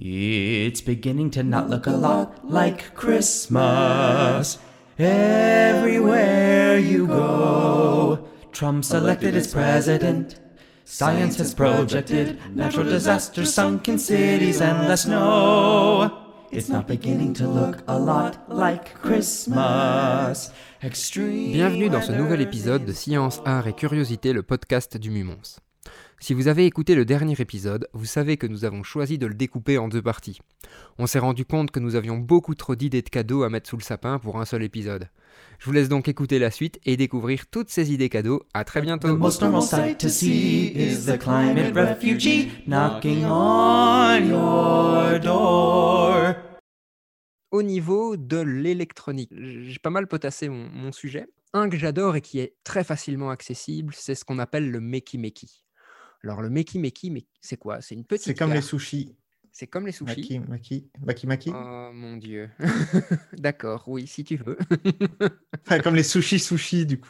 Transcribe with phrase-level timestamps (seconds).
[0.00, 4.58] It's beginning to not look a lot like Christmas.
[4.96, 10.38] Everywhere you go, Trump's elected as president.
[10.84, 16.12] Science has projected natural disasters, sunken cities, endless snow.
[16.52, 20.52] It's not beginning to look a lot like Christmas.
[20.80, 25.58] Extreme Bienvenue dans ce nouvel épisode de Science, Art et Curiosité, le podcast du Mumons.
[26.20, 29.34] Si vous avez écouté le dernier épisode, vous savez que nous avons choisi de le
[29.34, 30.40] découper en deux parties.
[30.98, 33.76] On s'est rendu compte que nous avions beaucoup trop d'idées de cadeaux à mettre sous
[33.76, 35.08] le sapin pour un seul épisode.
[35.60, 38.42] Je vous laisse donc écouter la suite et découvrir toutes ces idées cadeaux.
[38.52, 39.16] À très The bientôt.
[39.16, 46.34] most normal sight to see is the climate refugee knocking on your door.
[47.52, 51.26] Au niveau de l'électronique, j'ai pas mal potassé mon, mon sujet.
[51.54, 55.16] Un que j'adore et qui est très facilement accessible, c'est ce qu'on appelle le Meki
[55.16, 55.64] Meki.
[56.24, 57.80] Alors le Meki Meki, mais c'est quoi?
[57.80, 59.16] C'est une petite C'est comme les sushis.
[59.52, 60.38] C'est comme les sushis.
[60.38, 61.50] Maki, maki, maki, maki.
[61.54, 62.50] Oh mon dieu.
[63.38, 64.58] D'accord, oui, si tu veux.
[65.66, 67.08] Enfin, comme les sushis, sushis, du coup.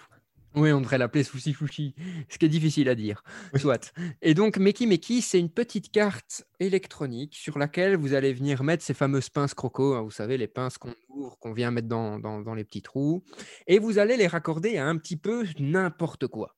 [0.55, 1.95] oui, on devrait l'appeler sushi sushi,
[2.29, 3.23] ce qui est difficile à dire.
[3.53, 3.61] Oui.
[3.61, 3.93] Soit.
[4.23, 8.83] Et donc, Meki Meki, c'est une petite carte électronique sur laquelle vous allez venir mettre
[8.83, 12.19] ces fameuses pinces croco, hein, vous savez, les pinces qu'on ouvre, qu'on vient mettre dans,
[12.19, 13.23] dans- dans les petits trous,
[13.67, 16.57] et vous allez les raccorder à un petit peu n'importe quoi.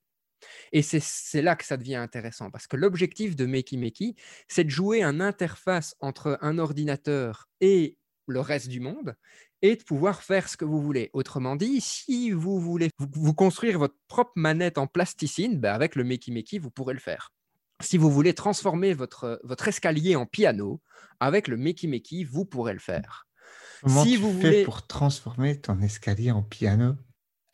[0.72, 4.16] Et c'est là que ça devient intéressant, parce que l'objectif de Meki Meki,
[4.48, 7.96] c'est de jouer un interface entre un ordinateur et
[8.26, 9.16] le reste du monde,
[9.62, 11.10] et de pouvoir faire ce que vous voulez.
[11.12, 16.04] Autrement dit, si vous voulez vous, construire votre propre manette en plasticine, ben avec le
[16.04, 17.32] Meki Meki, vous pourrez le faire.
[17.82, 20.80] Si vous voulez transformer votre, votre escalier en piano,
[21.18, 23.26] avec le Meki Meki, vous pourrez le faire.
[23.82, 26.94] Comment Si tu vous fais voulez- pour transformer ton escalier en piano?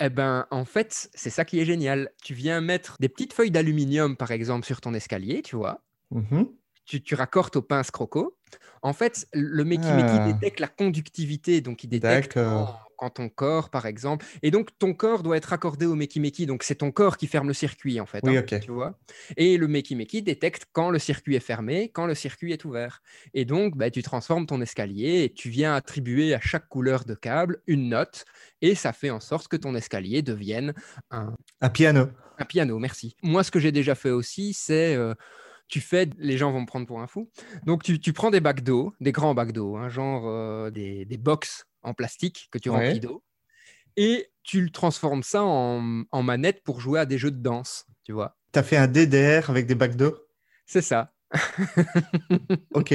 [0.01, 2.11] Eh ben, en fait, c'est ça qui est génial.
[2.23, 5.83] Tu viens mettre des petites feuilles d'aluminium, par exemple, sur ton escalier, tu vois.
[6.11, 6.47] Mhm.
[6.85, 8.39] tu, tu raccordes aux pinces croco.
[8.83, 10.21] En fait, le Meki Ah.
[10.25, 12.86] Détecte la conductivité, donc il détecte D'accord.
[12.97, 16.47] Quand ton corps, par exemple, et donc ton corps doit être raccordé au Meki Meki,
[16.47, 18.21] donc c'est ton corps qui ferme le circuit, en fait.
[18.25, 18.61] Oui, hein, ok.
[18.61, 18.99] Tu vois
[19.37, 23.03] et le Meki Meki détecte quand le circuit est fermé, quand le circuit est ouvert.
[23.35, 27.15] Et donc, bah, tu transformes ton escalier et tu viens attribuer à chaque couleur de
[27.15, 28.25] câble une note,
[28.63, 30.75] et ça fait en sorte que ton escalier devienne
[31.11, 32.09] un, Un piano.
[32.39, 33.17] un piano, merci.
[33.23, 35.15] Moi, ce que j'ai déjà fait aussi, c'est euh,
[35.69, 37.29] tu fais, les gens vont me prendre pour un fou.
[37.65, 41.05] Donc, tu, tu prends des bacs d'eau, des grands bacs d'eau, hein, genre euh, des,
[41.05, 42.85] des box en plastique que tu Ouais.
[42.85, 43.25] remplis d'eau,
[43.97, 47.87] et tu le transformes ça en, en manette pour jouer à des jeux de danse,
[48.05, 48.37] tu vois.
[48.53, 50.17] T'as fait un DDR avec des bacs d'eau?
[50.67, 51.13] C'est ça.
[52.75, 52.95] Ok.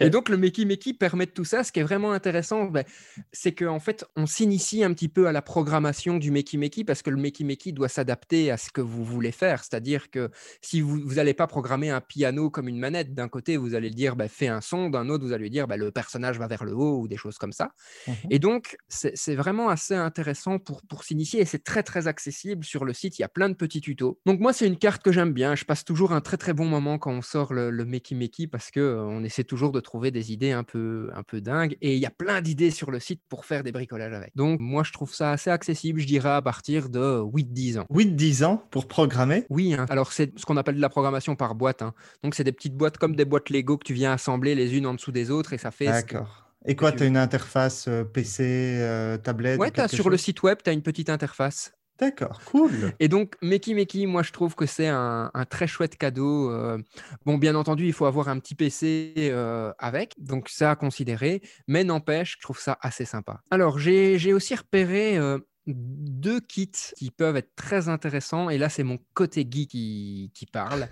[0.00, 1.64] Et donc, le Meki Meki permet de tout ça.
[1.64, 2.84] Ce qui est vraiment intéressant, ben,
[3.32, 7.02] c'est qu'en fait, on s'initie un petit peu à la programmation du Meki Meki parce
[7.02, 9.62] que le Meki Meki doit s'adapter à ce que vous voulez faire.
[9.64, 10.30] C'est-à-dire que
[10.60, 13.94] si vous n'allez pas programmer un piano comme une manette, d'un côté, vous allez le
[13.94, 16.46] dire, ben, fais un son, d'un autre, vous allez lui dire, ben, le personnage va
[16.46, 17.70] vers le haut ou des choses comme ça.
[18.06, 18.14] Mhm.
[18.30, 22.84] Et donc, c'est vraiment assez intéressant pour, pour s'initier et c'est très, très accessible sur
[22.84, 23.18] le site.
[23.18, 24.18] Il y a plein de petits tutos.
[24.26, 25.54] Donc, moi, c'est une carte que j'aime bien.
[25.54, 28.46] Je passe toujours un très, très bon moment quand on sort le, le Meki Meki
[28.46, 31.76] parce que euh, essaie toujours de trouver des idées un peu, un peu dingues.
[31.80, 34.32] Et il y a plein d'idées sur le site pour faire des bricolages avec.
[34.34, 37.86] Donc, moi, je trouve ça assez accessible, je dirais, à partir de 8-10 ans.
[37.92, 39.44] 8-10 ans pour programmer?
[39.50, 39.86] Oui, hein.
[39.88, 41.82] alors c'est ce qu'on appelle de la programmation par boîte.
[41.82, 41.94] hein.
[42.22, 44.86] Donc, c'est des petites boîtes comme des boîtes Lego que tu viens assembler les unes
[44.86, 45.86] en dessous des autres et ça fait.
[45.86, 46.44] D'accord.
[46.66, 48.42] Et quoi, tu as une interface euh, PC,
[48.80, 51.72] euh, tablette Ouais, quelque sur le site web, tu as une petite interface.
[51.98, 52.92] D'accord, cool.
[53.00, 56.50] Et donc, Meki Meki, moi, je trouve que c'est un, très chouette cadeau.
[56.50, 56.78] euh,
[57.26, 61.42] bon, bien entendu, il faut avoir un petit PC euh, avec, donc ça à considérer,
[61.66, 63.40] mais n'empêche, je trouve ça assez sympa.
[63.50, 68.84] Alors, j'ai aussi repéré euh, deux kits qui peuvent être très intéressants, et là, c'est
[68.84, 70.88] mon côté geek qui parle.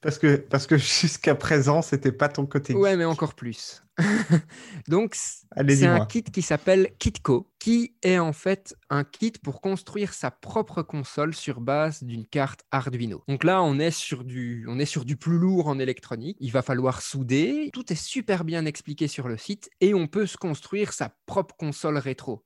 [0.00, 2.74] Parce que, parce que jusqu'à présent, c'était pas ton côté.
[2.74, 3.82] Ouais, mais encore plus.
[4.88, 10.14] Donc, c'est un kit qui s'appelle Kitco, qui est en fait un kit pour construire
[10.14, 13.22] sa propre console sur base d'une carte Arduino.
[13.28, 16.36] Donc là, on est sur du, on est sur du plus lourd en électronique.
[16.40, 17.70] Il va falloir souder.
[17.72, 21.54] Tout est super bien expliqué sur le site et on peut se construire sa propre
[21.56, 22.44] console rétro.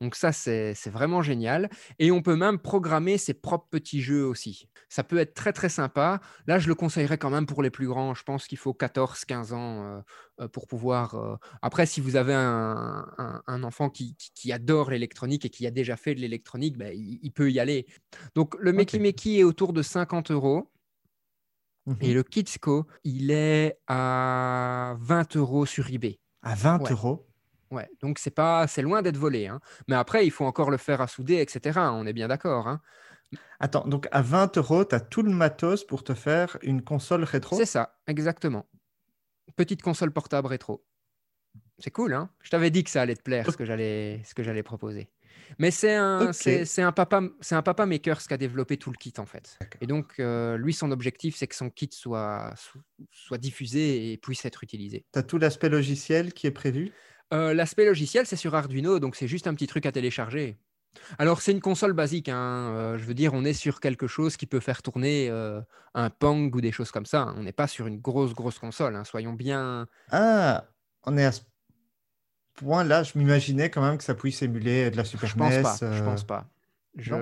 [0.00, 1.68] Donc ça, c'est c'est vraiment génial.
[1.98, 4.66] Et on peut même programmer ses propres petits jeux aussi.
[4.88, 6.20] Ça peut être très, très sympa.
[6.46, 8.14] Là, je le conseillerais quand même pour les plus grands.
[8.14, 10.00] Je pense qu'il faut 14-15 ans euh,
[10.40, 11.14] euh, pour pouvoir...
[11.16, 15.50] euh, Après, si vous avez un, un- un enfant qui, qui- qui adore l'électronique et
[15.50, 17.86] qui a déjà fait de l'électronique, ben, il, il peut y aller.
[18.34, 18.98] Donc, le Meki.
[19.00, 20.70] Meki est autour de 50 euros.
[22.00, 26.20] Et le Kidsco, il est à 20 euros sur eBay.
[26.42, 26.92] À 20 Ouais.
[26.92, 27.26] euros?
[27.70, 29.46] Ouais, donc c'est pas, c'est loin d'être volé.
[29.46, 29.60] hein.
[29.88, 31.92] Mais après, il faut encore le faire à souder, etc.
[31.92, 32.66] On est bien d'accord.
[32.66, 32.80] hein.
[33.60, 37.24] Attends, donc à 20 euros, tu as tout le matos pour te faire une console
[37.24, 37.56] rétro?
[37.56, 38.66] C'est ça, exactement.
[39.56, 40.84] petite console portable rétro.
[41.78, 44.34] C'est cool, hein Je t'avais dit que ça allait te plaire, ce que j'allais, ce
[44.34, 45.08] que j'allais proposer.
[45.58, 46.34] Mais c'est un, Ok.
[46.34, 49.26] c'est, un papa, c'est un papa maker ce qui a développé tout le kit en
[49.26, 49.58] fait.
[49.80, 52.52] Et donc euh, lui, son objectif, c'est que son kit soit,
[53.10, 55.04] soit diffusé et puisse être utilisé.
[55.12, 56.92] Tu as tout l'aspect logiciel qui est prévu?
[57.32, 60.58] Euh, l'aspect logiciel, c'est sur Arduino, donc c'est juste un petit truc à télécharger.
[61.18, 62.28] Alors, c'est une console basique.
[62.28, 65.60] hein, euh, je veux dire, on est sur quelque chose qui peut faire tourner euh,
[65.94, 67.22] un Pong ou des choses comme ça.
[67.22, 67.34] hein.
[67.38, 68.96] On n'est pas sur une grosse, grosse console.
[68.96, 69.86] hein, Soyons bien.
[70.10, 70.64] Ah,
[71.04, 71.42] on est à ce
[72.54, 73.04] point-là.
[73.04, 75.62] Je m'imaginais quand même que ça puisse émuler de la Super Je pense NES.
[75.62, 75.76] pas.
[75.92, 76.48] Je pense pas.
[76.96, 77.14] Je,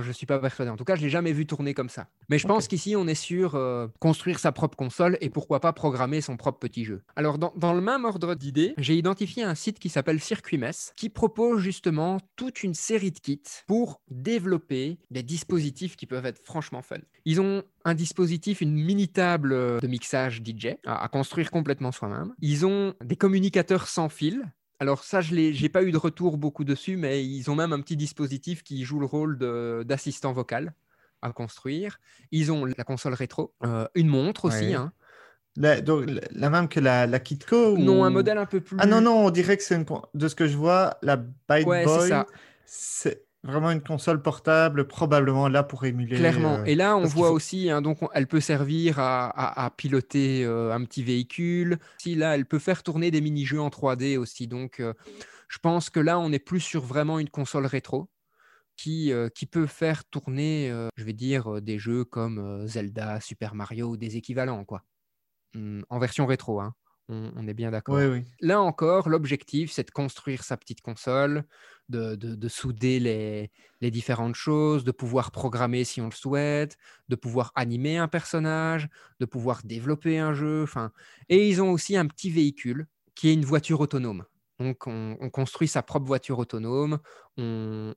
[0.00, 0.70] je suis pas persuadé.
[0.70, 2.08] En tout cas, je l'ai jamais vu tourner comme ça.
[2.28, 5.72] Mais je pense qu'ici, on est sur euh, construire sa propre console et pourquoi pas
[5.72, 7.02] programmer son propre petit jeu.
[7.16, 10.92] Alors, dans, dans le même ordre d'idées, j'ai identifié un site qui s'appelle Circuit Mess
[10.96, 16.40] qui propose justement toute une série de kits pour développer des dispositifs qui peuvent être
[16.44, 16.98] franchement fun.
[17.24, 21.92] Ils ont un dispositif, une mini table euh, de mixage DJ à, à construire complètement
[21.92, 22.34] soi-même.
[22.40, 26.64] Ils ont des communicateurs sans fil alors ça, je n'ai pas eu de retour beaucoup
[26.64, 29.38] dessus, mais ils ont même un petit dispositif qui joue le rôle
[29.84, 30.72] d'assistant vocal
[31.22, 32.00] à construire.
[32.32, 34.68] Ils ont la console rétro, euh, une montre aussi.
[34.68, 34.74] Ouais.
[34.74, 34.92] hein.
[35.56, 38.76] La, donc, la- la même que la, la Kitco Non, un modèle un peu plus...
[38.80, 39.84] Ah non, non, on dirait que c'est une.
[40.14, 42.26] De ce que je vois, la Byte Ouais, c'est Boy, ça.
[42.64, 46.16] c'est vraiment une console portable, probablement là pour émuler.
[46.16, 46.58] Clairement.
[46.58, 49.64] euh, Et là, on voit faut- aussi, hein, donc on- elle peut servir à, à-
[49.66, 51.78] à piloter euh, un petit véhicule.
[51.98, 54.46] Si là, elle peut faire tourner des mini-jeux en 3D aussi.
[54.46, 54.92] Donc, euh,
[55.48, 58.08] je pense que là, on est plus sur vraiment une console rétro
[58.76, 63.96] qui, qui peut faire tourner, je vais dire, des jeux comme Zelda, Super Mario ou
[63.98, 64.84] des équivalents, quoi.
[65.54, 66.72] Hum, en version rétro, hein.
[67.10, 67.96] On, on est bien d'accord.
[67.96, 68.24] Oui, oui.
[68.40, 71.44] Là encore, l'objectif, c'est de construire sa petite console,
[71.88, 76.76] de, de- de souder les, les différentes choses, de pouvoir programmer si on le souhaite,
[77.08, 78.88] de pouvoir animer un personnage,
[79.20, 80.62] de pouvoir développer un jeu.
[80.62, 80.92] Enfin,
[81.28, 84.24] et ils ont aussi un petit véhicule qui est une voiture autonome.
[84.58, 86.98] Donc, on, on construit sa propre voiture autonome,
[87.38, 87.94] on,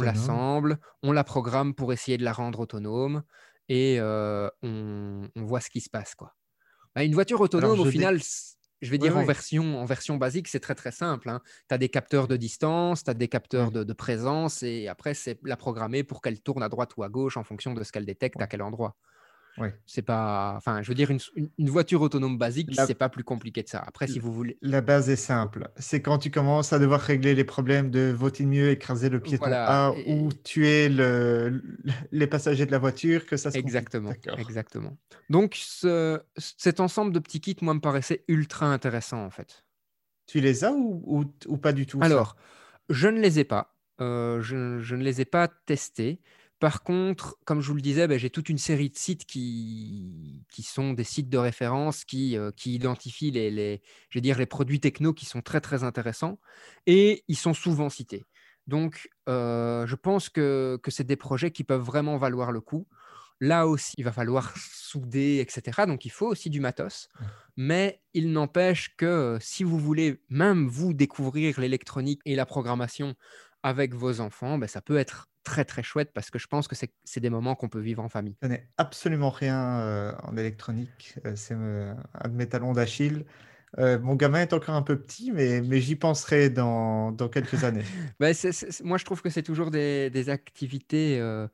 [0.00, 3.22] l'assemble, on la programme pour essayer de la rendre autonome
[3.68, 6.14] et euh, on, on voit ce qui se passe.
[6.14, 6.34] Quoi.
[6.94, 8.18] Bah, une voiture autonome, au final,
[8.82, 11.30] je vais Oui, dire en, version, en version basique, c'est très très simple.
[11.68, 15.14] Tu as des capteurs de distance, tu as des capteurs de, de présence et après,
[15.14, 17.92] c'est la programmer pour qu'elle tourne à droite ou à gauche en fonction de ce
[17.92, 18.96] qu'elle détecte à quel endroit.
[19.58, 19.68] Oui.
[19.86, 20.54] C'est pas.
[20.56, 21.18] Enfin, je veux dire, une,
[21.58, 23.82] une- voiture autonome basique, La- c'est pas plus compliqué que ça.
[23.86, 24.56] Après, si vous voulez.
[24.62, 25.68] La base est simple.
[25.76, 29.44] C'est quand tu commences à devoir régler les problèmes de vaut-il mieux écraser le piéton
[29.44, 31.62] Voilà, A et- ou tuer le,
[32.12, 33.58] les passagers de la voiture que ça se.
[33.58, 34.96] Exactement, exactement.
[35.28, 39.64] Donc, ce- cet ensemble de petits kits, moi, me paraissait ultra intéressant, en fait.
[40.26, 42.36] Tu les as ou, ou, ou pas du tout Alors,
[42.88, 43.76] je ne les ai pas.
[44.00, 46.20] Euh, je, je ne les ai pas testés.
[46.62, 50.44] Par contre, comme je vous le disais, ben, j'ai toute une série de sites qui,
[50.48, 54.38] qui sont des sites de référence qui, euh, qui identifient les, les, je vais dire,
[54.38, 56.38] les produits techno qui sont très, très intéressants
[56.86, 58.22] et ils sont souvent cités.
[58.68, 62.86] Donc, euh, je pense que, que c'est des projets qui peuvent vraiment valoir le coup.
[63.40, 65.84] Là aussi, il va falloir souder, etc.
[65.88, 67.08] Donc, il faut aussi du matos.
[67.56, 73.16] Mais il n'empêche que euh, si vous voulez même vous découvrir l'électronique et la programmation
[73.64, 76.74] avec vos enfants, ben, ça peut être très très chouette parce que je pense que
[76.76, 78.34] c'est des moments qu'on peut vivre en famille.
[78.42, 81.16] Je connais absolument rien euh, en électronique.
[81.26, 83.24] Euh, c'est euh, un de mes talons d'Achille.
[83.78, 87.64] Euh, mon gamin est encore un peu petit, mais, mais j'y penserai dans, dans quelques
[87.64, 87.84] années.
[88.34, 91.48] C'est- moi, je trouve que c'est toujours des, des activités euh,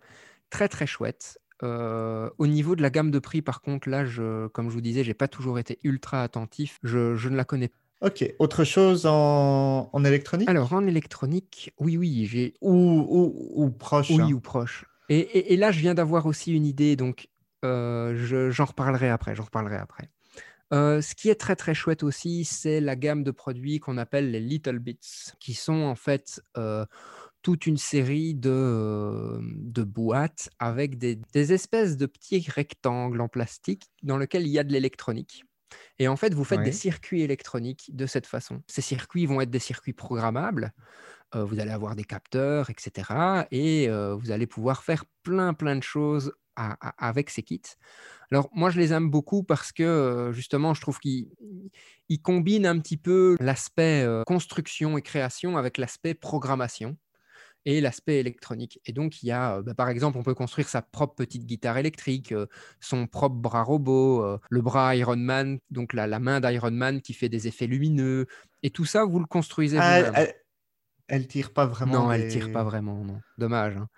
[0.50, 1.38] très très chouettes.
[1.62, 4.80] Euh, au niveau de la gamme de prix, par contre, là, je, comme je vous
[4.80, 6.78] disais, j'ai pas toujours été ultra attentif.
[6.82, 7.76] Je, je ne la connais pas.
[8.00, 10.48] Ok, autre chose en, en électronique?
[10.48, 14.30] Alors, en électronique, oui, oui, j'ai ou, ou, ou proche Oui, hein.
[14.32, 14.84] ou proche.
[15.08, 17.28] Et, et- et là, je viens d'avoir aussi une idée, donc
[17.64, 19.34] euh, je- j'en reparlerai après.
[19.34, 20.10] J'en reparlerai après.
[20.72, 24.30] Euh, ce qui est très très chouette aussi, c'est la gamme de produits qu'on appelle
[24.30, 26.84] les Little Bits, qui sont en fait euh,
[27.42, 33.28] toute une série de, euh, de boîtes avec des, des espèces de petits rectangles en
[33.28, 35.44] plastique dans lesquels il y a de l'électronique.
[35.98, 38.62] Et en fait, vous faites des circuits électroniques de cette façon.
[38.66, 40.72] Ces circuits vont être des circuits programmables.
[41.34, 43.46] Euh, vous allez avoir des capteurs, etc.
[43.50, 47.60] Et euh, vous allez pouvoir faire plein, plein de choses à- à- avec ces kits.
[48.30, 51.28] Alors, moi, je les aime beaucoup parce que, euh, justement, je trouve qu'ils
[52.08, 56.96] ils combinent un petit peu l'aspect construction et création avec l'aspect programmation
[57.64, 58.80] et l'aspect électronique.
[58.86, 61.44] Et donc, il y a, euh, bah, par exemple, on peut construire sa propre petite
[61.44, 62.46] guitare électrique, euh,
[62.80, 67.00] son propre bras robot, euh, le bras Iron Man, donc la, la main d'Iron Man
[67.00, 68.26] qui fait des effets lumineux.
[68.62, 70.26] Et tout ça, vous le construisez Ah, vous-même.
[71.08, 72.04] Elle, elle tire pas vraiment.
[72.04, 73.20] Non, elle les- tire pas vraiment, non.
[73.38, 73.76] Dommage.
[73.76, 73.88] hein.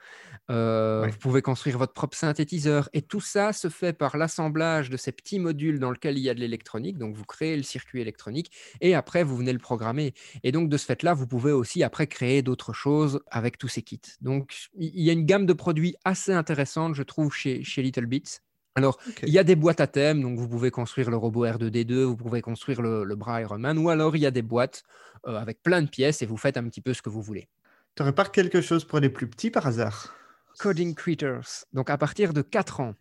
[0.50, 2.88] Euh, vous pouvez construire votre propre synthétiseur.
[2.93, 6.31] Et tout ça se fait par l'assemblage de ces petits modules dans lesquels il y
[6.31, 6.99] a de l'électronique.
[6.99, 8.50] Donc, vous créez le circuit électronique
[8.81, 10.14] et après, vous venez le programmer.
[10.43, 13.83] Et donc, de ce fait-là, vous pouvez aussi après créer d'autres choses avec tous ces
[13.83, 14.00] kits.
[14.21, 18.07] Donc, il y a une gamme de produits assez intéressante, je trouve, chez, chez Little
[18.07, 18.38] Bits.
[18.76, 22.04] Alors, il y a des boîtes à thème, donc vous pouvez construire le robot R2D2,
[22.04, 24.84] vous pouvez construire le, bras Iron Man, ou alors il y a des boîtes
[25.26, 27.48] euh, avec plein de pièces et vous faites un petit peu ce que vous voulez.
[27.96, 30.14] Tu n'aurais pas quelque chose pour les plus petits par hasard?
[30.58, 32.94] Coding Creatures, donc à partir de 4 ans.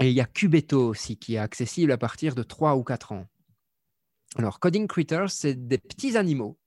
[0.00, 3.12] Et il y a Cubeto aussi qui est accessible à partir de 3 ou 4
[3.12, 3.26] ans.
[4.36, 6.58] Alors, Coding Creatures, c'est des petits animaux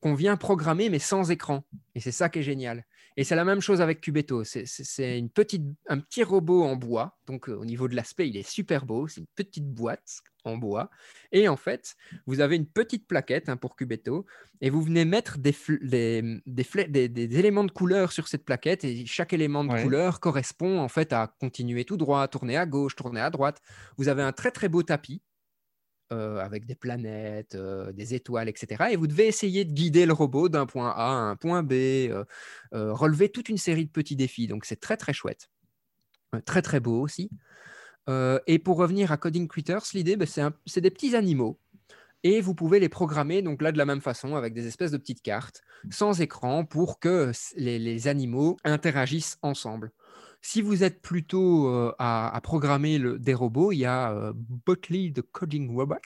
[0.00, 1.64] qu'on vient programmer mais sans écran.
[1.94, 2.84] Et c'est ça qui est génial.
[3.16, 4.44] Et c'est la même chose avec Cubeto.
[4.44, 7.16] C'est une petite, un petit robot en bois.
[7.26, 9.08] Donc, euh, au niveau de l'aspect, il est super beau.
[9.08, 10.90] C'est une petite boîte en bois.
[11.32, 11.96] Et en fait,
[12.26, 14.26] vous avez une petite plaquette hein, pour Cubeto.
[14.60, 18.84] Et vous venez mettre des, des, des, des, éléments de couleur sur cette plaquette.
[18.84, 22.96] Et chaque élément de couleur correspond en fait à continuer tout droit, tourner à gauche,
[22.96, 23.62] tourner à droite.
[23.96, 25.22] Vous avez un très très beau tapis
[26.12, 28.90] euh, avec des planètes, euh, des étoiles, etc.
[28.92, 31.72] Et vous devez essayer de guider le robot d'un point A à un point B,
[31.72, 32.24] euh,
[32.70, 34.46] relever toute une série de petits défis.
[34.46, 35.48] Donc c'est très très chouette,
[36.44, 37.28] très très beau aussi.
[38.08, 40.28] et pour revenir à Coding Critters, l'idée, ben,
[40.64, 41.58] c'est des petits animaux.
[42.22, 44.98] Et vous pouvez les programmer donc là de la même façon avec des espèces de
[44.98, 49.90] petites cartes sans écran pour que les animaux interagissent ensemble.
[50.42, 55.22] Si vous êtes plutôt euh, à, programmer des robots, il y a euh, Botley the
[55.22, 55.96] Coding Robot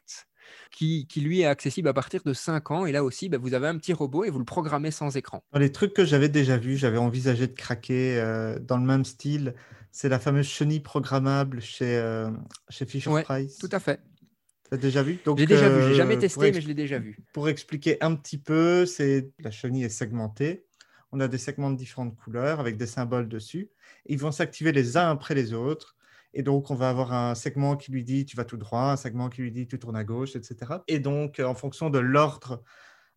[0.70, 2.86] qui, lui est accessible à partir de 5 ans.
[2.86, 5.44] Et là aussi, bah, vous avez un petit robot et vous le programmez sans écran.
[5.52, 9.04] Dans les trucs que j'avais déjà vus, j'avais envisagé de craquer euh, dans le même
[9.04, 9.54] style.
[9.92, 12.24] C'est la fameuse chenille programmable chez,
[12.68, 13.58] chez Fisher Price.
[13.58, 14.00] Tout à fait.
[14.68, 15.18] Tu as déjà vu?
[15.36, 17.18] J'ai déjà vu, j'ai jamais testé, mais je l'ai déjà vu.
[17.32, 20.64] Pour expliquer un petit peu, c'est la chenille est segmentée
[21.12, 23.70] on a des segments de différentes couleurs avec des symboles dessus.
[24.06, 25.96] Ils vont s'activer les uns après les autres.
[26.32, 28.96] Et donc, on va avoir un segment qui lui dit tu vas tout droit, un
[28.96, 30.74] segment qui lui dit tu tournes à gauche, etc.
[30.86, 32.62] Et donc, en fonction de l'ordre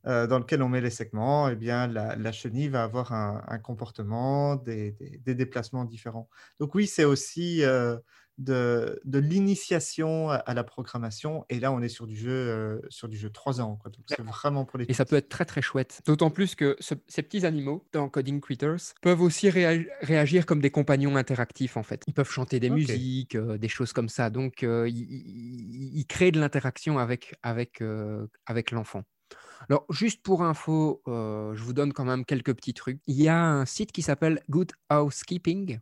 [0.06, 4.56] euh, dans lequel on met les segments, eh bien, la, chenille va avoir un, comportement,
[4.56, 4.96] des,
[5.26, 6.30] déplacements différents.
[6.60, 7.98] Donc oui, c'est aussi euh,
[8.38, 11.46] de, l'initiation à, la programmation.
[11.50, 13.80] Et là, on est sur du jeu, euh, sur du jeu 3 ans.
[13.84, 14.86] Donc, c'est vraiment pour les.
[14.88, 16.02] Et ça peut être très très chouette.
[16.06, 21.16] D'autant plus que ces petits animaux dans Coding Critters peuvent aussi réagir comme des compagnons
[21.16, 22.02] interactifs en fait.
[22.08, 24.30] Ils peuvent chanter des musiques, euh, des choses comme ça.
[24.30, 27.82] Donc, euh, ils, créent de l'interaction avec, avec,
[28.46, 29.04] avec l'enfant.
[29.70, 33.00] Alors, juste pour info, je vous donne quand même quelques petits trucs.
[33.08, 35.80] Il y a un site qui s'appelle Good Housekeeping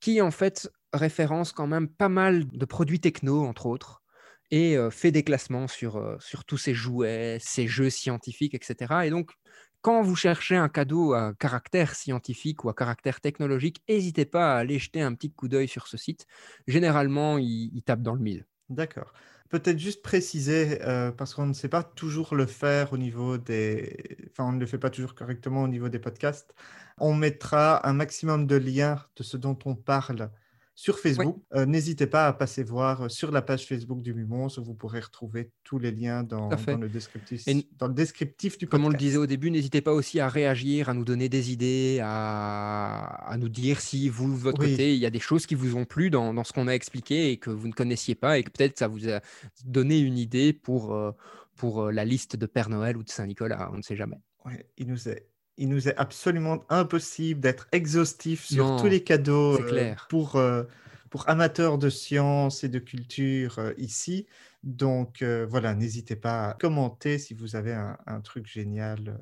[0.00, 4.02] qui en fait référence quand même pas mal de produits techno, entre autres,
[4.50, 9.06] et fait des classements sur, sur tous ces jouets, ces jeux scientifiques, etc.
[9.06, 9.32] Et donc,
[9.80, 14.58] quand vous cherchez un cadeau à caractère scientifique ou à caractère technologique, n'hésitez pas à
[14.58, 16.26] aller jeter un petit coup d'œil sur ce site.
[16.66, 18.46] Généralement, il, il tape dans le mille.
[18.70, 19.12] D'accord.
[19.54, 20.80] Peut-être juste préciser,
[21.16, 24.18] parce qu'on ne sait pas toujours le faire au niveau des...
[24.32, 26.56] Enfin, on ne le fait pas toujours correctement au niveau des podcasts.
[26.98, 30.32] On mettra un maximum de liens de ce dont on parle
[30.74, 31.36] sur Facebook.
[31.54, 34.74] Euh, n'hésitez pas à passer voir euh, sur la page Facebook du Mumons où vous
[34.74, 37.44] pourrez retrouver tous les liens dans, le, descriptif,
[37.78, 38.70] dans le descriptif du podcast.
[38.70, 41.52] Comme on le disait au début, n'hésitez pas aussi à réagir, à nous donner des
[41.52, 45.54] idées, à, nous dire si vous, de votre côté, il y a des choses qui
[45.54, 48.42] vous ont plu dans, ce qu'on a expliqué et que vous ne connaissiez pas et
[48.42, 49.20] que peut-être ça vous a
[49.64, 51.12] donné une idée pour, euh,
[51.56, 53.70] pour la liste de Père Noël ou de Saint-Nicolas.
[53.72, 54.20] On ne sait jamais.
[54.44, 59.60] Ouais, il nous est il nous est absolument impossible d'être exhaustif sur tous les cadeaux
[59.60, 60.64] euh, pour, euh,
[61.10, 64.26] pour amateurs de sciences et de culture euh, ici.
[64.62, 69.18] Donc voilà, n'hésitez pas à commenter si vous avez un, truc génial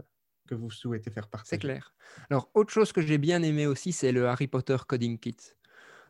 [0.46, 1.50] que vous souhaitez faire partager.
[1.50, 1.92] C'est clair.
[2.30, 5.36] Alors, autre chose que j'ai bien aimé aussi, c'est le Harry Potter Coding Kit.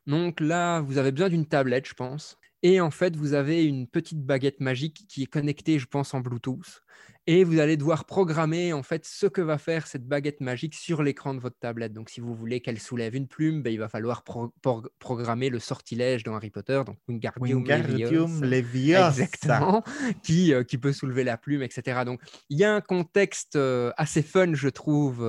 [0.07, 2.39] Donc là, vous avez besoin d'une tablette, je pense.
[2.63, 6.21] Et en fait, vous avez une petite baguette magique qui est connectée, je pense, en
[6.21, 6.83] Bluetooth
[7.27, 11.03] et vous allez devoir programmer en fait ce que va faire cette baguette magique sur
[11.03, 11.93] l'écran de votre tablette.
[11.93, 14.25] Donc, si vous voulez qu'elle soulève une plume, ben, il va falloir
[14.99, 19.85] programmer le sortilège dans Harry Potter, donc Wingardium, Leviosa, exactement,
[20.23, 22.01] qui, euh, qui peut soulever la plume, etc.
[22.05, 25.23] Donc, il y a un contexte euh, assez fun, je trouve,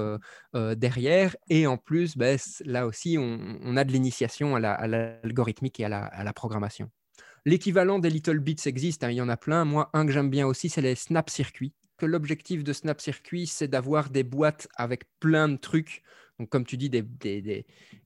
[0.55, 5.85] euh, derrière, et en plus, ben, là aussi, on, a de l'initiation à l'algorithmique et
[5.85, 6.89] à la, à la programmation.
[7.45, 9.65] L'équivalent des Little Bits existe, hein, il y en a plein.
[9.65, 13.47] Moi, un que j'aime bien aussi, c'est les Snap Circuits que l'objectif de Snap Circuit,
[13.47, 16.03] c'est d'avoir des boîtes avec plein de trucs.
[16.39, 17.65] Donc, comme tu dis, des, des,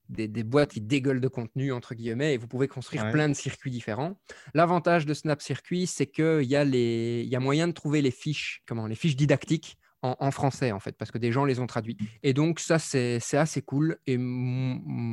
[0.10, 3.72] des, boîtes qui dégueulent de contenu, entre guillemets, et vous pouvez construire plein de circuits
[3.72, 4.20] différents.
[4.54, 7.24] L'avantage de Snap Circuit, c'est qu'il y, a les...
[7.26, 10.80] y a moyen de trouver les fiches, comment, les fiches didactiques en, en français, en
[10.80, 11.98] fait, parce que des gens les ont traduits.
[12.22, 13.98] Et donc, ça, c'est assez cool.
[14.06, 14.18] Et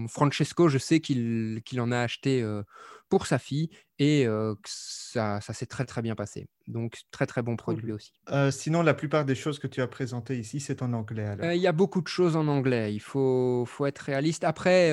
[0.09, 2.63] Francesco, je sais qu'il qu'il en a acheté euh,
[3.09, 6.49] pour sa fille et euh, ça, ça s'est très, très bien passé.
[6.67, 8.13] Donc, très, très bon produit aussi.
[8.31, 11.37] Euh, sinon, la plupart des choses que tu as présentées ici, c'est en anglais.
[11.43, 12.93] Euh, Il y a beaucoup de choses en anglais.
[12.95, 14.43] Il faut, faut être réaliste.
[14.45, 14.91] Après,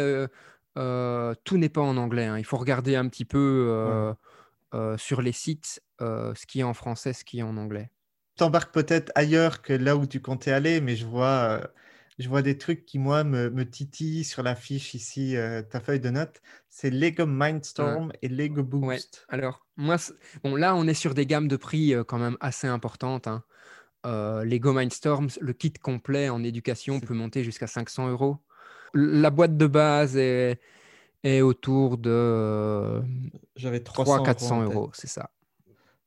[0.75, 2.25] tout n'est pas en anglais.
[2.25, 2.38] hein.
[2.38, 4.13] Il faut regarder un petit peu
[4.98, 7.89] sur les sites ce qui est en français, ce qui est en anglais.
[8.38, 11.62] T'embarques peut-être ailleurs que là où tu comptais aller, mais je vois,
[12.22, 15.80] je vois des trucs qui, moi, me, me titillent sur la fiche ici, euh, ta
[15.80, 16.42] feuille de notes.
[16.70, 18.96] C'est Lego Mindstorm et Lego Ouais.
[18.96, 19.25] Boost.
[19.30, 19.98] Alors, moi,
[20.44, 23.28] bon, là, on est sur des gammes de prix euh, quand même assez importantes.
[23.28, 23.44] hein.
[24.06, 28.38] Euh, Lego Mindstorms, le kit complet en éducation peut monter jusqu'à 500 euros.
[28.94, 30.60] La boîte de base est,
[31.24, 33.01] est autour de euh,
[33.56, 34.74] J'avais 300 300-400 en tête.
[34.74, 35.30] euros, c'est ça.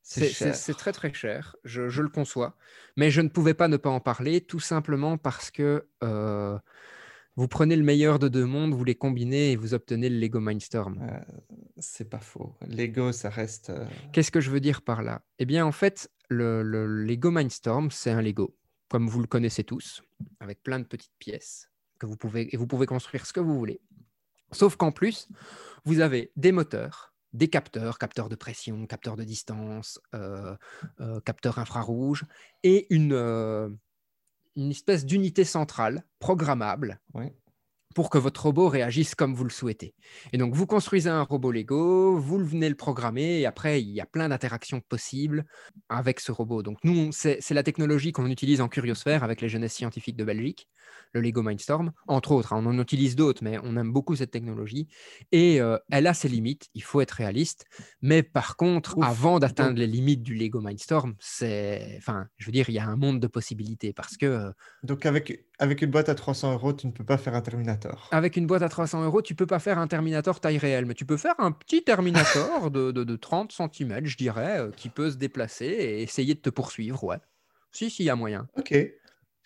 [0.07, 2.55] C'est très très cher, je, je le conçois.
[2.95, 6.59] Mais je ne pouvais pas ne pas en parler, tout simplement parce que euh,
[7.35, 10.39] vous prenez le meilleur de deux mondes, vous les combinez et vous obtenez le Lego
[10.39, 10.99] Mindstorm.
[11.01, 11.19] Euh,
[11.79, 12.55] c'est pas faux.
[12.67, 13.71] Lego, ça reste.
[13.71, 13.83] euh,
[14.13, 15.23] Qu'est-ce que je veux dire par là?
[15.39, 18.55] Eh bien, en fait, le, le Lego Mindstorm, c'est un Lego,
[18.89, 20.03] comme vous le connaissez tous,
[20.39, 23.57] avec plein de petites pièces que vous pouvez et vous pouvez construire ce que vous
[23.57, 23.81] voulez.
[24.51, 25.27] Sauf qu'en plus,
[25.83, 30.55] vous avez des moteurs, des capteurs, capteurs de pression, capteurs de distance, euh,
[31.01, 32.23] euh, capteurs infrarouges,
[32.63, 33.69] et une, euh,
[34.55, 36.99] une espèce d'unité centrale programmable.
[37.95, 39.95] Pour que votre robot réagisse comme vous le souhaitez.
[40.33, 43.89] Et donc, vous construisez un robot Lego, vous le venez le programmer, et après, il
[43.89, 45.45] y a plein d'interactions possibles
[45.89, 46.61] avec ce robot.
[46.61, 50.67] Donc, nous, c'est la technologie qu'on utilise en Curiosphère avec les jeunesses scientifiques de Belgique,
[51.13, 52.53] le Lego Mindstorm, entre autres.
[52.53, 52.61] hein.
[52.63, 54.87] on en utilise d'autres, mais on aime beaucoup cette technologie.
[55.31, 57.65] Et euh, elle a ses limites, il faut être réaliste.
[58.01, 61.95] Mais par contre, Ouf, avant d'atteindre les limites du Lego Mindstorm, c'est.
[61.97, 64.25] Enfin, je veux dire, il y a un monde de possibilités parce que.
[64.25, 64.51] euh,
[64.83, 68.09] Donc, avec, avec une boîte à 300 euros, tu ne peux pas faire un Terminator.
[68.11, 70.93] Avec une boîte à 300 euros, tu peux pas faire un Terminator taille réelle, mais
[70.93, 74.89] tu peux faire un petit Terminator de, de- de 30 cm, je dirais, euh, qui
[74.89, 77.17] peut se déplacer et essayer de te poursuivre, ouais.
[77.71, 78.47] Si, si, il y a moyen.
[78.57, 78.73] Ok.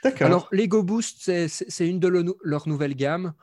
[0.04, 0.28] D'accord.
[0.28, 3.34] Alors, Lego Boost, c'est- une de le- leurs nouvelles gammes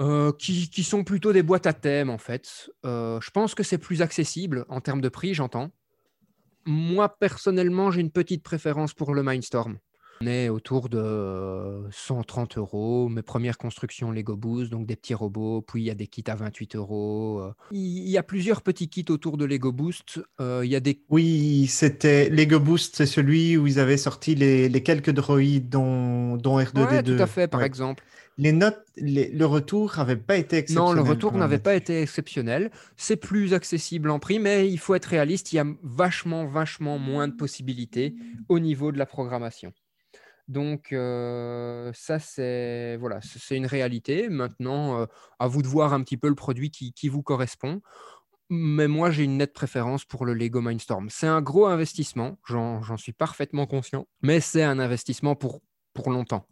[0.00, 2.70] euh, qui, qui sont plutôt des boîtes à thème, en fait.
[2.84, 5.70] Euh, je pense que c'est plus accessible en termes de prix, j'entends.
[6.64, 9.78] Moi, personnellement, j'ai une petite préférence pour le Mindstorm.
[10.22, 13.08] On est autour de euh, 130 euros.
[13.08, 15.62] Mes premières constructions Lego Boost, donc des petits robots.
[15.62, 17.42] Puis il y a des kits à 28 euros.
[17.72, 20.20] Il y a plusieurs petits kits autour de Lego Boost.
[20.40, 24.34] Euh, Il y a des Oui, c'était Lego Boost, c'est celui où ils avaient sorti
[24.34, 26.86] les, les quelques droïdes, dont, dont R2D2.
[26.90, 27.66] Ouais, tout à fait, par Ouais.
[27.66, 28.04] exemple.
[28.38, 30.94] Les notes, les- le retour n'avait pas été Non, exceptionnel.
[30.96, 32.70] le retour n'avait pas été exceptionnel.
[32.96, 35.52] C'est plus accessible en prix, mais il faut être réaliste.
[35.52, 38.14] Il y a vachement, vachement moins de possibilités
[38.48, 39.72] au niveau de la programmation.
[40.48, 44.28] Donc, euh, ça, c'est voilà, c'est une réalité.
[44.28, 45.06] Maintenant, euh,
[45.38, 47.80] à vous de voir un petit peu le produit qui, qui vous correspond.
[48.50, 51.08] Mais moi, j'ai une nette préférence pour le Lego Mindstorm.
[51.08, 55.60] C'est un gros investissement, j'en suis parfaitement conscient, mais c'est un investissement pour,
[55.94, 56.46] pour longtemps.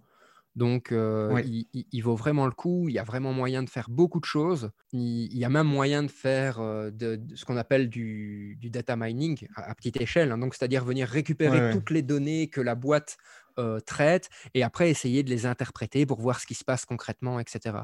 [0.57, 2.89] Donc, euh, il, il- il vaut vraiment le coup.
[2.89, 4.71] Il y a vraiment moyen de faire beaucoup de choses.
[4.93, 8.57] Il, il y a même moyen de faire euh, de, de ce qu'on appelle du,
[8.61, 10.33] du data mining à, à petite échelle.
[10.33, 10.39] hein.
[10.39, 11.73] donc, c'est-à-dire venir récupérer Ouais, ouais.
[11.73, 13.17] toutes les données que la boîte
[13.61, 14.19] euh,
[14.55, 17.79] et après essayer de les interpréter pour voir ce qui se passe concrètement, etc.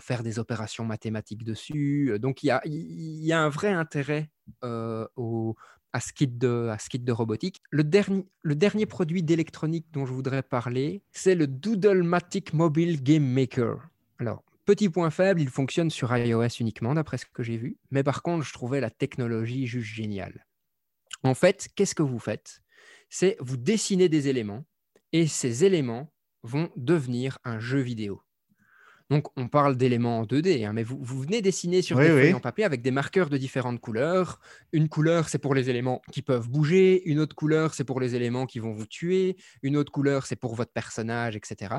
[0.00, 2.18] Faire des opérations mathématiques dessus.
[2.20, 4.30] Donc, il y a, y a un vrai intérêt
[4.62, 5.56] au,
[5.92, 7.62] à, ce kit de, à ce kit de robotique.
[7.70, 13.26] Le, dernier le dernier produit d'électronique dont je voudrais parler, c'est le Doodlematic Mobile Game
[13.26, 13.88] Maker.
[14.18, 17.78] Alors, petit point faible, il fonctionne sur iOS uniquement, d'après ce que j'ai vu.
[17.90, 20.46] Mais par contre, je trouvais la technologie juste géniale.
[21.22, 22.60] En fait, qu'est-ce que vous faites?
[23.08, 24.64] C'est vous dessinez des éléments
[25.12, 28.22] et ces éléments vont devenir un jeu vidéo.
[29.08, 32.10] Donc, on parle d'éléments en 2D, hein, mais vous, vous venez dessiner sur Oui, des
[32.10, 34.40] feuilles en papier avec des marqueurs de différentes couleurs.
[34.72, 37.08] Une couleur, c'est pour les éléments qui peuvent bouger.
[37.08, 39.36] Une autre couleur, c'est pour les éléments qui vont vous tuer.
[39.62, 41.74] Une autre couleur, c'est pour votre personnage, etc.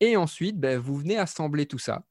[0.00, 2.04] Et ensuite, ben, vous venez assembler tout ça.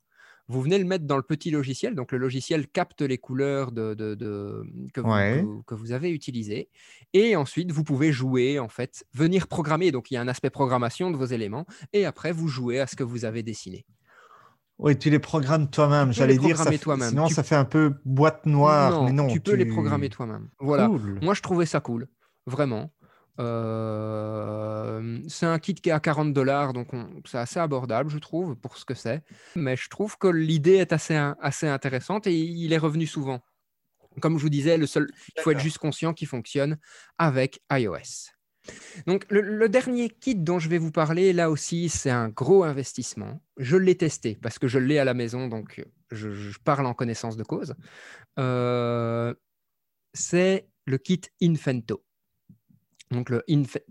[0.50, 1.96] Vous venez le mettre dans le petit logiciel.
[1.96, 5.38] Donc, le logiciel capte les couleurs de, de- de- que, vous, Ouais.
[5.40, 6.70] que vous- que vous avez utilisées.
[7.14, 9.92] Et ensuite, vous pouvez jouer, en fait, venir programmer.
[9.92, 11.66] Donc, il y a un aspect programmation de vos éléments.
[11.94, 13.86] Et après, vous jouez à ce que vous avez dessiné.
[14.80, 16.12] Oui, tu les programmes toi-même.
[16.12, 17.10] J'allais dire, ça toi-même.
[17.10, 19.04] sinon Tu- ça fait un peu boîte noire.
[19.04, 20.50] mais non, tu peux les programmer toi-même.
[20.60, 20.88] Voilà.
[20.88, 21.20] Cool.
[21.22, 22.08] Moi, je trouvais ça cool,
[22.48, 22.92] vraiment.
[23.40, 28.18] Euh, c'est un kit qui est à 40 dollars, donc on- c'est assez abordable, je
[28.20, 29.24] trouve, pour ce que c'est.
[29.56, 33.42] Mais je trouve que l'idée est assez, assez intéressante et il est revenu souvent.
[34.22, 36.78] Comme je vous disais, le seul, il faut être juste conscient qu'il fonctionne
[37.18, 38.30] avec iOS.
[39.08, 42.64] Donc, le, le dernier kit dont je vais vous parler, là aussi, c'est un gros
[42.64, 43.42] investissement.
[43.58, 46.94] Je l'ai testé parce que je l'ai à la maison, donc je, je parle en
[46.94, 47.76] connaissance de cause.
[48.40, 49.34] Euh,
[50.14, 52.04] c'est le kit Infento.
[53.14, 53.44] Donc, le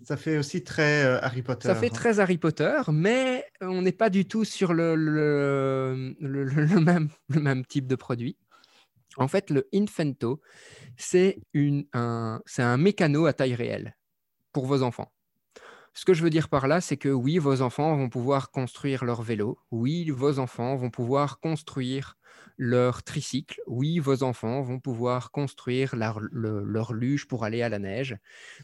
[0.02, 1.68] Ça fait aussi très euh, Harry Potter.
[1.68, 1.94] ça fait hein.
[1.94, 6.80] très Harry Potter, mais on n'est pas du tout sur le, le- le- le- le
[6.80, 8.36] même, le même type de produit.
[9.16, 10.40] En fait, le Infento,
[10.96, 13.96] c'est une- un, c'est un mécano à taille réelle
[14.52, 15.12] pour vos enfants.
[15.94, 19.04] Ce que je veux dire par là, c'est que oui, vos enfants vont pouvoir construire
[19.04, 19.58] leur vélo.
[19.70, 22.16] Oui, vos enfants vont pouvoir construire
[22.56, 23.60] leur tricycle.
[23.66, 28.16] Oui, vos enfants vont pouvoir construire leur, le- leur luge pour aller à la neige.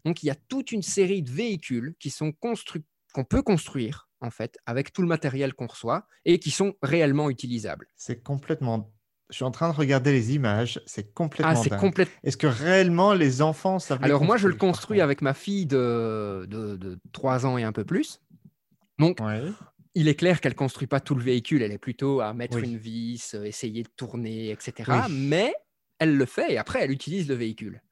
[0.05, 4.09] Donc, il y a toute une série de véhicules qui sont construits, qu'on peut construire,
[4.21, 7.88] en fait, avec tout le matériel qu'on reçoit et qui sont réellement utilisables.
[7.97, 8.98] C'est complètement.
[9.31, 10.81] Je suis en train de regarder les images.
[10.87, 11.53] C'est complètement.
[11.53, 12.14] Ah, c'est complètement.
[12.25, 16.47] Est-ce que réellement les enfants savent Alors, moi, je le construis avec ma fille de,
[16.49, 18.21] de, de 3 ans et un peu plus.
[18.99, 19.43] Donc, Ouais.
[19.95, 22.64] il est clair qu'elle construit pas tout le véhicule, elle est plutôt à mettre Oui.
[22.71, 24.91] une vis, euh, essayer de tourner, etc.
[25.09, 25.12] Oui.
[25.14, 25.53] Mais
[26.01, 27.83] elle le fait et après elle utilise le véhicule.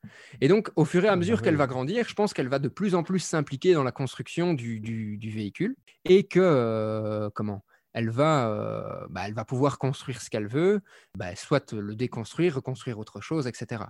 [0.40, 1.58] Et donc au fur et à Ah bah mesure qu'elle oui.
[1.58, 4.78] va grandir, je pense qu'elle va de plus en plus s'impliquer dans la construction du,
[4.80, 7.64] du- du véhicule et que euh, comment?
[7.96, 10.82] Elle va, euh, bah, elle va pouvoir construire ce qu'elle veut,
[11.16, 13.84] bah, soit le déconstruire, reconstruire autre chose, etc.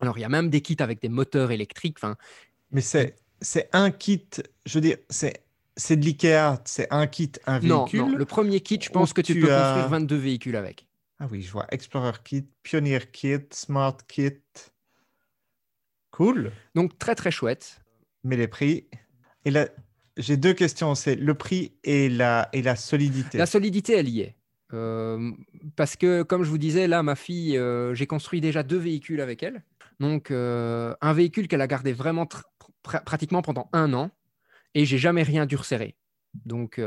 [0.00, 1.96] Alors il y a même des kits avec des moteurs électriques.
[2.70, 4.28] Mais c'est c'est un kit.
[4.66, 5.44] Je veux dire, c'est
[5.78, 6.60] c'est de l'IKEA.
[6.66, 8.00] C'est un kit, un non, véhicule.
[8.00, 10.86] non, le premier kit, je pense que tu, tu peux as- construire 22 véhicules avec.
[11.18, 11.66] Ah oui, je vois.
[11.70, 14.42] Explorer kit, Pioneer kit, Smart kit.
[16.10, 16.52] Cool.
[16.74, 17.80] Donc très très chouette.
[18.24, 18.86] Mais les prix.
[19.44, 19.68] Et là,
[20.16, 20.94] j'ai deux questions.
[20.94, 23.38] C'est le prix et la, et la solidité.
[23.38, 24.36] La solidité, elle y est.
[24.74, 25.30] Euh,
[25.76, 29.20] parce que, comme je vous disais, là, ma fille, euh, j'ai construit déjà deux véhicules
[29.20, 29.62] avec elle.
[30.00, 32.26] Donc, euh, un véhicule qu'elle a gardé vraiment
[33.04, 34.10] pratiquement pendant un an
[34.74, 35.96] et j'ai jamais rien dû resserrer.
[36.46, 36.80] Donc,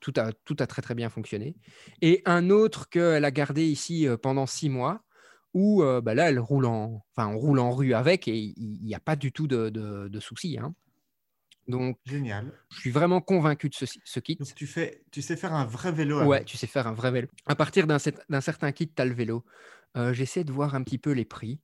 [0.00, 1.54] tout, a, tout a très très bien fonctionné.
[2.00, 5.04] Et un autre qu'elle a gardé ici pendant six mois
[5.52, 9.00] où bah là, elle roule en, on roule en rue avec et il n'y a
[9.00, 10.58] pas du tout de, de, de soucis.
[10.58, 10.74] hein.
[11.70, 12.52] Donc, Génial.
[12.70, 14.36] je suis vraiment convaincu de ce, ce kit.
[14.36, 16.22] Donc tu fais, tu sais faire un vrai vélo.
[16.24, 16.48] Ouais, avec.
[16.48, 17.28] tu sais faire un vrai vélo.
[17.46, 19.44] À partir d'un cer- d'un certain kit, tu as le vélo.
[19.96, 21.60] Euh, J'essaie de voir un petit peu les prix.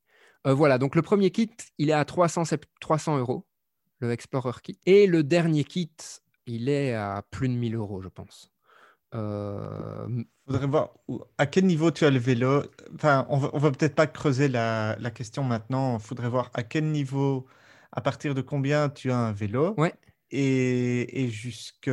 [0.47, 3.47] Euh, voilà, donc le premier kit, il est à 300, sept- 300 euros,
[4.01, 4.79] le Explorer Kit.
[4.87, 5.91] Et le dernier kit,
[6.47, 8.51] il est à plus de 1000 euros, je pense.
[9.15, 10.07] Euh,
[10.47, 10.91] Faudrait voir
[11.39, 12.63] à quel niveau tu as le vélo.
[12.95, 15.97] Enfin, on va, on va peut-être pas creuser la, la question maintenant.
[15.99, 17.47] Il faudrait voir à quel niveau,
[17.97, 19.75] à partir de combien tu as un vélo.
[19.77, 19.93] Ouais.
[20.31, 21.91] Et, et jusque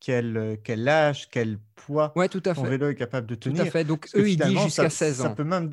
[0.00, 2.70] quel, quel âge, quel poids ouais, tout à ton fait.
[2.70, 3.62] vélo est capable de Tout tenir?
[3.62, 3.84] à fait.
[3.84, 5.34] Donc, Parce eux, ils disent jusqu'à ça- 16 Ça ans.
[5.34, 5.70] peut même,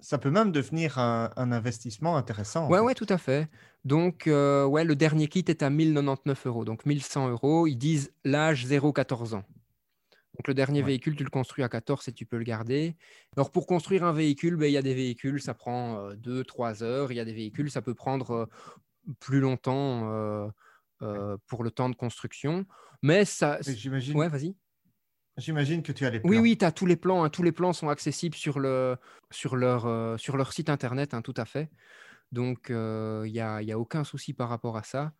[0.00, 2.66] ça peut même devenir un, un investissement intéressant.
[2.66, 3.48] en Ouais, tout à fait.
[3.84, 7.66] Donc, euh, ouais, le dernier kit est à 1099 euros, donc 1100 euros.
[7.66, 9.44] Ils disent l'âge 0-14 ans.
[10.38, 10.86] Donc, le dernier Ouais.
[10.86, 12.96] véhicule, tu le construis à 14 et tu peux le garder.
[13.36, 17.12] Alors, pour construire un véhicule, ben, il y a des véhicules, ça prend 2-3 heures.
[17.12, 18.46] Il y a des véhicules, ça peut prendre euh,
[19.20, 20.48] plus longtemps euh,
[21.02, 22.64] euh, pour le temps de construction.
[23.02, 23.58] Mais ça.
[23.62, 24.54] J'imagine Ouais, vas-y.
[25.36, 26.40] j'imagine que tu as les Oui, plans.
[26.42, 27.24] oui, tu as tous les plans.
[27.24, 27.30] hein.
[27.30, 28.96] Tous les plans sont accessibles sur, le,
[29.30, 31.70] sur, leur, euh, sur leur site internet, hein, tout à fait.
[32.30, 32.74] Donc, il
[33.32, 35.12] n'y a, y a aucun souci par rapport à ça.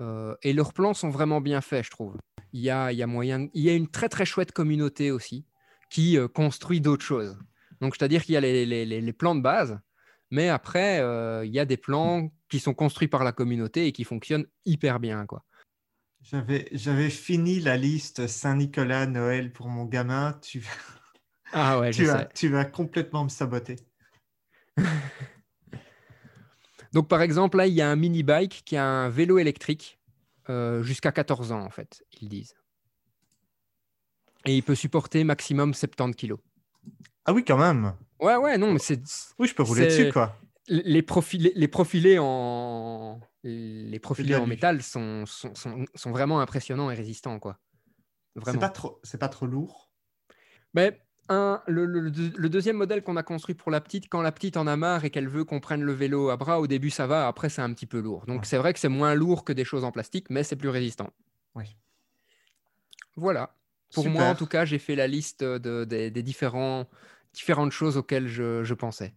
[0.00, 2.16] Euh, et leurs plans sont vraiment bien faits, je trouve.
[2.52, 3.48] Il y a, y a moyen.
[3.54, 5.46] Il y a une très, très chouette communauté aussi
[5.90, 7.38] qui construit d'autres choses.
[7.80, 9.78] Donc, c'est-à-dire qu'il y a les, les- les- les plans de base,
[10.30, 13.92] mais après, euh, il y a des plans qui sont construits par la communauté et
[13.92, 15.26] qui fonctionnent hyper bien.
[15.26, 15.44] Quoi.
[16.22, 20.38] J'avais, fini la liste Saint-Nicolas, Noël pour mon gamin.
[20.42, 20.64] Tu,
[21.52, 22.12] Ah ouais, je tu, sais.
[22.12, 23.76] vas, tu vas complètement me saboter.
[26.92, 29.98] Donc, par exemple, là, il y a un mini-bike qui a un vélo électrique
[30.48, 32.54] euh, jusqu'à 14 ans, en fait, ils disent.
[34.46, 36.38] Et il peut supporter maximum 70 kilos.
[37.24, 37.94] Ah oui, quand même.
[38.20, 39.00] Ouais, ouais, non, mais c'est
[39.38, 40.36] Oui, je peux rouler C'est- dessus, quoi.
[40.68, 46.90] les profilés, les profilés en les profilés en métal sont, sont, sont, sont vraiment impressionnants
[46.90, 47.58] et résistants, quoi.
[48.34, 48.58] C'est Vraiment.
[48.60, 49.90] pas trop, c'est pas trop lourd?
[50.74, 51.00] Mais
[51.30, 54.20] un, le, le- le deux- le deuxième modèle qu'on a construit pour la petite, quand
[54.22, 56.66] la petite en a marre et qu'elle veut qu'on prenne le vélo à bras, au
[56.66, 58.26] début ça va, après c'est un petit peu lourd.
[58.26, 58.44] Donc Ouais.
[58.46, 61.10] c'est vrai que c'est moins lourd que des choses en plastique, mais c'est plus résistant.
[61.54, 61.76] Oui.
[63.16, 63.54] Voilà.
[63.94, 66.86] Pour moi, en tout cas, j'ai fait la liste de- des- des différents,
[67.32, 69.14] différentes choses auxquelles je, je pensais.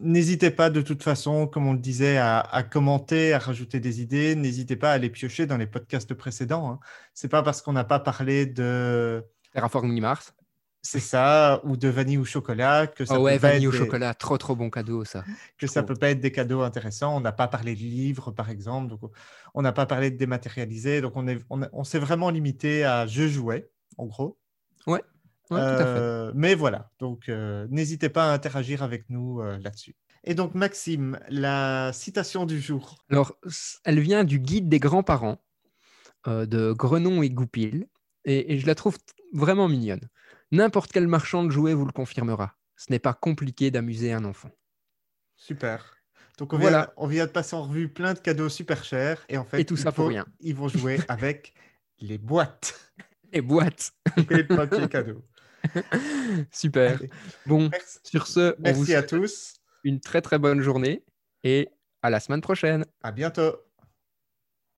[0.00, 4.00] N'hésitez pas, de toute façon, comme on le disait, à, à commenter, à rajouter des
[4.00, 4.34] idées.
[4.34, 6.70] N'hésitez pas à les piocher dans les podcasts précédents.
[6.70, 6.80] Hein.
[7.12, 10.34] C'est pas parce qu'on n'a pas parlé de Terraforming Mars.
[10.84, 12.86] C'est ça, ou de vanille ou chocolat.
[12.88, 15.24] Que ça Oh ouais, peut pas vanille être des- chocolat, trop trop bon cadeau ça.
[15.58, 15.94] Que ça trouve.
[15.94, 17.14] peut pas être des cadeaux intéressants.
[17.16, 18.88] On n'a pas parlé de livres, par exemple.
[18.88, 19.00] Donc,
[19.54, 21.00] on n'a pas parlé de dématérialisé.
[21.02, 24.38] Donc, on est- on, on s'est vraiment limité à je jouais, en gros.
[24.88, 25.02] Ouais,
[25.56, 29.94] Euh, mais voilà, donc euh, n'hésitez pas à interagir avec nous euh, là-dessus.
[30.24, 33.04] Et donc, Maxime, la citation du jour.
[33.10, 33.36] Alors,
[33.84, 35.42] elle vient du guide des grands-parents
[36.26, 37.88] de Grenon et Goupil,
[38.24, 38.96] et, et je la trouve
[39.32, 40.08] vraiment mignonne.
[40.52, 42.54] N'importe quel marchand de jouets vous le confirmera.
[42.76, 44.50] Ce n'est pas compliqué d'amuser un enfant.
[45.34, 45.96] Super.
[46.38, 46.78] Donc, on, Voilà.
[46.78, 49.24] vient, on vient de passer en revue plein de cadeaux super chers.
[49.28, 50.26] Et en fait, Et tout ça pour rien.
[50.40, 51.54] Ils vont jouer avec
[51.98, 52.92] les boîtes
[53.32, 55.24] Et boîte et le papier cadeau.
[56.52, 56.98] Super.
[56.98, 57.10] Allez,
[57.46, 59.54] Bon, Merci, sur ce, on vous merci à tous.
[59.84, 61.04] une très très bonne journée
[61.44, 61.68] et
[62.02, 62.84] à la semaine prochaine.
[63.02, 63.56] À bientôt.